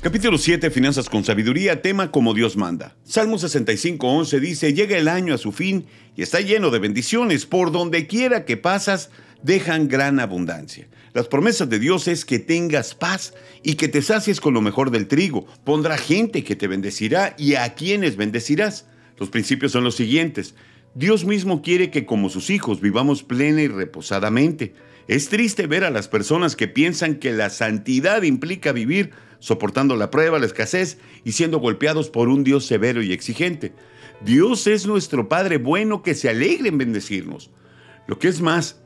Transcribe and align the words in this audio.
Capítulo 0.00 0.38
7, 0.38 0.70
Finanzas 0.70 1.08
con 1.08 1.24
Sabiduría, 1.24 1.82
tema 1.82 2.12
como 2.12 2.32
Dios 2.32 2.56
manda. 2.56 2.94
Salmo 3.02 3.36
65, 3.36 4.06
11 4.06 4.38
dice, 4.38 4.72
llega 4.72 4.96
el 4.96 5.08
año 5.08 5.34
a 5.34 5.38
su 5.38 5.50
fin 5.50 5.86
y 6.14 6.22
está 6.22 6.40
lleno 6.40 6.70
de 6.70 6.78
bendiciones. 6.78 7.46
Por 7.46 7.72
donde 7.72 8.06
quiera 8.06 8.44
que 8.44 8.56
pasas, 8.56 9.10
dejan 9.42 9.88
gran 9.88 10.20
abundancia. 10.20 10.86
Las 11.14 11.26
promesas 11.26 11.68
de 11.68 11.80
Dios 11.80 12.06
es 12.06 12.24
que 12.24 12.38
tengas 12.38 12.94
paz 12.94 13.34
y 13.64 13.74
que 13.74 13.88
te 13.88 14.00
sacies 14.00 14.40
con 14.40 14.54
lo 14.54 14.60
mejor 14.60 14.92
del 14.92 15.08
trigo. 15.08 15.46
Pondrá 15.64 15.98
gente 15.98 16.44
que 16.44 16.54
te 16.54 16.68
bendecirá 16.68 17.34
y 17.36 17.56
a 17.56 17.74
quienes 17.74 18.16
bendecirás. 18.16 18.86
Los 19.16 19.30
principios 19.30 19.72
son 19.72 19.82
los 19.82 19.96
siguientes. 19.96 20.54
Dios 20.94 21.24
mismo 21.24 21.60
quiere 21.60 21.90
que 21.90 22.06
como 22.06 22.30
sus 22.30 22.50
hijos 22.50 22.80
vivamos 22.80 23.24
plena 23.24 23.62
y 23.62 23.68
reposadamente. 23.68 24.74
Es 25.08 25.28
triste 25.28 25.66
ver 25.66 25.82
a 25.82 25.90
las 25.90 26.06
personas 26.06 26.54
que 26.54 26.68
piensan 26.68 27.16
que 27.16 27.32
la 27.32 27.50
santidad 27.50 28.22
implica 28.22 28.70
vivir 28.70 29.10
soportando 29.38 29.96
la 29.96 30.10
prueba, 30.10 30.38
la 30.38 30.46
escasez 30.46 30.98
y 31.24 31.32
siendo 31.32 31.58
golpeados 31.58 32.10
por 32.10 32.28
un 32.28 32.44
Dios 32.44 32.66
severo 32.66 33.02
y 33.02 33.12
exigente. 33.12 33.72
Dios 34.20 34.66
es 34.66 34.86
nuestro 34.86 35.28
Padre 35.28 35.58
bueno 35.58 36.02
que 36.02 36.14
se 36.14 36.28
alegre 36.28 36.68
en 36.68 36.78
bendecirnos. 36.78 37.50
Lo 38.06 38.18
que 38.18 38.28
es 38.28 38.40
más, 38.40 38.80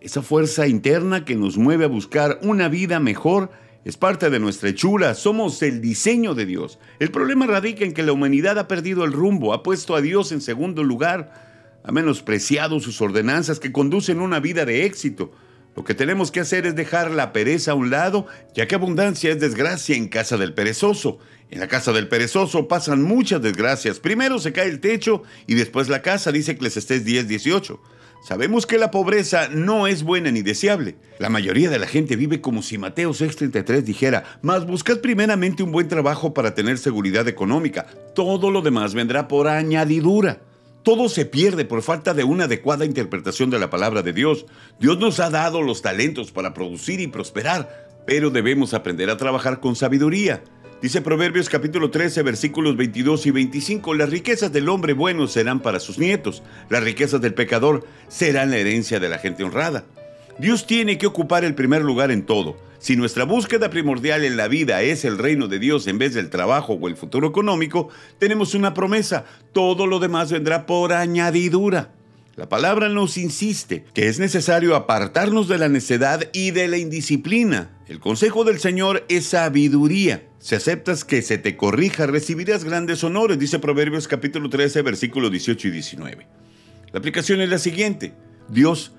esa 0.00 0.22
fuerza 0.22 0.66
interna 0.66 1.24
que 1.24 1.36
nos 1.36 1.56
mueve 1.56 1.84
a 1.84 1.88
buscar 1.88 2.40
una 2.42 2.68
vida 2.68 2.98
mejor 2.98 3.50
es 3.84 3.96
parte 3.96 4.30
de 4.30 4.38
nuestra 4.38 4.68
hechura, 4.68 5.14
somos 5.14 5.60
el 5.62 5.80
diseño 5.80 6.34
de 6.34 6.46
Dios. 6.46 6.78
El 7.00 7.10
problema 7.10 7.46
radica 7.46 7.84
en 7.84 7.94
que 7.94 8.04
la 8.04 8.12
humanidad 8.12 8.58
ha 8.58 8.68
perdido 8.68 9.04
el 9.04 9.12
rumbo, 9.12 9.52
ha 9.52 9.62
puesto 9.62 9.96
a 9.96 10.00
Dios 10.00 10.30
en 10.30 10.40
segundo 10.40 10.84
lugar, 10.84 11.80
ha 11.84 11.90
menospreciado 11.90 12.78
sus 12.78 13.00
ordenanzas 13.00 13.58
que 13.58 13.72
conducen 13.72 14.20
una 14.20 14.38
vida 14.38 14.64
de 14.64 14.84
éxito. 14.84 15.32
Lo 15.74 15.84
que 15.84 15.94
tenemos 15.94 16.30
que 16.30 16.40
hacer 16.40 16.66
es 16.66 16.76
dejar 16.76 17.10
la 17.10 17.32
pereza 17.32 17.72
a 17.72 17.74
un 17.74 17.90
lado, 17.90 18.26
ya 18.54 18.68
que 18.68 18.74
abundancia 18.74 19.30
es 19.30 19.40
desgracia 19.40 19.96
en 19.96 20.08
casa 20.08 20.36
del 20.36 20.52
perezoso. 20.52 21.18
En 21.50 21.60
la 21.60 21.68
casa 21.68 21.92
del 21.92 22.08
perezoso 22.08 22.68
pasan 22.68 23.02
muchas 23.02 23.40
desgracias. 23.42 23.98
Primero 23.98 24.38
se 24.38 24.52
cae 24.52 24.68
el 24.68 24.80
techo 24.80 25.22
y 25.46 25.54
después 25.54 25.88
la 25.88 26.02
casa, 26.02 26.32
dice 26.32 26.52
Eclesiastés 26.52 27.04
10, 27.04 27.28
18. 27.28 27.80
Sabemos 28.22 28.66
que 28.66 28.78
la 28.78 28.90
pobreza 28.90 29.48
no 29.48 29.86
es 29.88 30.04
buena 30.04 30.30
ni 30.30 30.42
deseable. 30.42 30.94
La 31.18 31.28
mayoría 31.28 31.68
de 31.70 31.80
la 31.80 31.88
gente 31.88 32.16
vive 32.16 32.40
como 32.40 32.62
si 32.62 32.78
Mateo 32.78 33.10
6:33 33.10 33.82
dijera, 33.82 34.38
mas 34.42 34.64
buscad 34.64 35.00
primeramente 35.00 35.62
un 35.62 35.72
buen 35.72 35.88
trabajo 35.88 36.32
para 36.32 36.54
tener 36.54 36.78
seguridad 36.78 37.26
económica. 37.26 37.86
Todo 38.14 38.50
lo 38.50 38.62
demás 38.62 38.94
vendrá 38.94 39.26
por 39.26 39.48
añadidura. 39.48 40.40
Todo 40.82 41.08
se 41.08 41.26
pierde 41.26 41.64
por 41.64 41.82
falta 41.82 42.12
de 42.12 42.24
una 42.24 42.44
adecuada 42.44 42.84
interpretación 42.84 43.50
de 43.50 43.60
la 43.60 43.70
palabra 43.70 44.02
de 44.02 44.12
Dios. 44.12 44.46
Dios 44.80 44.98
nos 44.98 45.20
ha 45.20 45.30
dado 45.30 45.62
los 45.62 45.80
talentos 45.80 46.32
para 46.32 46.54
producir 46.54 47.00
y 47.00 47.06
prosperar, 47.06 47.88
pero 48.04 48.30
debemos 48.30 48.74
aprender 48.74 49.08
a 49.08 49.16
trabajar 49.16 49.60
con 49.60 49.76
sabiduría. 49.76 50.42
Dice 50.82 51.00
Proverbios 51.00 51.48
capítulo 51.48 51.92
13 51.92 52.22
versículos 52.22 52.76
22 52.76 53.26
y 53.26 53.30
25, 53.30 53.94
las 53.94 54.10
riquezas 54.10 54.52
del 54.52 54.68
hombre 54.68 54.94
bueno 54.94 55.28
serán 55.28 55.60
para 55.60 55.78
sus 55.78 55.98
nietos, 55.98 56.42
las 56.68 56.82
riquezas 56.82 57.20
del 57.20 57.34
pecador 57.34 57.86
serán 58.08 58.50
la 58.50 58.56
herencia 58.56 58.98
de 58.98 59.08
la 59.08 59.18
gente 59.18 59.44
honrada. 59.44 59.84
Dios 60.40 60.66
tiene 60.66 60.98
que 60.98 61.06
ocupar 61.06 61.44
el 61.44 61.54
primer 61.54 61.82
lugar 61.82 62.10
en 62.10 62.26
todo. 62.26 62.56
Si 62.82 62.96
nuestra 62.96 63.22
búsqueda 63.22 63.70
primordial 63.70 64.24
en 64.24 64.36
la 64.36 64.48
vida 64.48 64.82
es 64.82 65.04
el 65.04 65.16
reino 65.16 65.46
de 65.46 65.60
Dios 65.60 65.86
en 65.86 65.98
vez 65.98 66.14
del 66.14 66.30
trabajo 66.30 66.72
o 66.72 66.88
el 66.88 66.96
futuro 66.96 67.28
económico, 67.28 67.90
tenemos 68.18 68.56
una 68.56 68.74
promesa. 68.74 69.24
Todo 69.52 69.86
lo 69.86 70.00
demás 70.00 70.32
vendrá 70.32 70.66
por 70.66 70.92
añadidura. 70.92 71.92
La 72.34 72.48
palabra 72.48 72.88
nos 72.88 73.18
insiste 73.18 73.84
que 73.94 74.08
es 74.08 74.18
necesario 74.18 74.74
apartarnos 74.74 75.46
de 75.46 75.58
la 75.58 75.68
necedad 75.68 76.28
y 76.32 76.50
de 76.50 76.66
la 76.66 76.76
indisciplina. 76.76 77.70
El 77.86 78.00
consejo 78.00 78.42
del 78.42 78.58
Señor 78.58 79.04
es 79.08 79.26
sabiduría. 79.26 80.26
Si 80.40 80.56
aceptas 80.56 81.04
que 81.04 81.22
se 81.22 81.38
te 81.38 81.56
corrija, 81.56 82.06
recibirás 82.06 82.64
grandes 82.64 83.04
honores, 83.04 83.38
dice 83.38 83.60
Proverbios 83.60 84.08
capítulo 84.08 84.50
13, 84.50 84.82
versículos 84.82 85.30
18 85.30 85.68
y 85.68 85.70
19. 85.70 86.26
La 86.90 86.98
aplicación 86.98 87.40
es 87.42 87.48
la 87.48 87.58
siguiente. 87.58 88.12
Dios 88.48 88.90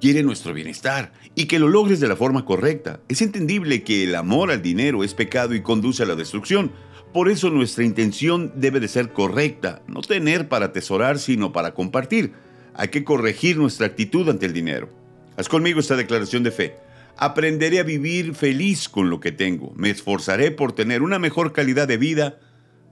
quiere 0.00 0.22
nuestro 0.22 0.54
bienestar 0.54 1.12
y 1.34 1.46
que 1.46 1.58
lo 1.58 1.68
logres 1.68 2.00
de 2.00 2.08
la 2.08 2.16
forma 2.16 2.44
correcta. 2.44 3.00
Es 3.08 3.22
entendible 3.22 3.82
que 3.82 4.04
el 4.04 4.14
amor 4.14 4.50
al 4.50 4.62
dinero 4.62 5.04
es 5.04 5.14
pecado 5.14 5.54
y 5.54 5.62
conduce 5.62 6.02
a 6.02 6.06
la 6.06 6.16
destrucción. 6.16 6.72
Por 7.12 7.28
eso 7.28 7.50
nuestra 7.50 7.84
intención 7.84 8.52
debe 8.56 8.80
de 8.80 8.88
ser 8.88 9.12
correcta, 9.12 9.82
no 9.86 10.00
tener 10.00 10.48
para 10.48 10.66
atesorar, 10.66 11.18
sino 11.18 11.52
para 11.52 11.74
compartir. 11.74 12.32
Hay 12.74 12.88
que 12.88 13.04
corregir 13.04 13.58
nuestra 13.58 13.86
actitud 13.86 14.28
ante 14.28 14.46
el 14.46 14.52
dinero. 14.52 14.88
Haz 15.36 15.48
conmigo 15.48 15.80
esta 15.80 15.96
declaración 15.96 16.42
de 16.42 16.50
fe. 16.50 16.76
Aprenderé 17.16 17.80
a 17.80 17.84
vivir 17.84 18.34
feliz 18.34 18.88
con 18.88 19.10
lo 19.10 19.20
que 19.20 19.32
tengo. 19.32 19.72
Me 19.76 19.90
esforzaré 19.90 20.50
por 20.50 20.72
tener 20.72 21.02
una 21.02 21.18
mejor 21.18 21.52
calidad 21.52 21.88
de 21.88 21.98
vida. 21.98 22.38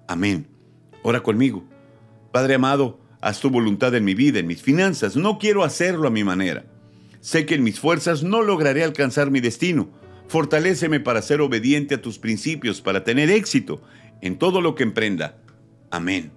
Amén. 0.07 0.49
Ora 1.03 1.23
conmigo. 1.23 1.65
Padre 2.33 2.57
amado, 2.57 3.01
haz 3.21 3.41
tu 3.41 3.51
voluntad 3.51 3.95
en 3.95 4.05
mi 4.05 4.15
vida, 4.15 4.41
en 4.41 4.47
mis 4.47 4.63
finanzas. 4.63 5.17
No 5.17 5.39
quiero 5.39 5.65
hacerlo 5.65 6.09
a 6.09 6.11
mi 6.11 6.25
manera. 6.25 6.67
Sé 7.21 7.47
que 7.47 7.55
en 7.55 7.63
mis 7.63 7.81
fuerzas 7.81 8.23
no 8.23 8.43
lograré 8.43 8.85
alcanzar 8.85 9.31
mi 9.31 9.41
destino. 9.41 9.91
Fortaléceme 10.29 11.01
para 11.01 11.23
ser 11.23 11.41
obediente 11.41 11.97
a 11.97 12.03
tus 12.03 12.19
principios, 12.19 12.81
para 12.81 13.05
tener 13.05 13.31
éxito 13.31 13.83
en 14.21 14.39
todo 14.39 14.61
lo 14.61 14.75
que 14.75 14.83
emprenda. 14.83 15.39
Amén. 15.91 16.33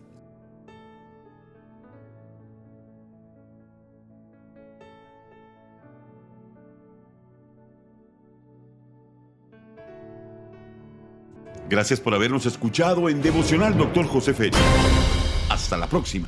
Gracias 11.70 12.02
por 12.02 12.14
habernos 12.14 12.46
escuchado 12.46 13.08
en 13.08 13.22
Devocional 13.22 13.78
Dr. 13.78 14.06
José 14.06 14.34
Félix. 14.34 14.58
Hasta 15.50 15.78
la 15.78 15.88
próxima. 15.88 16.28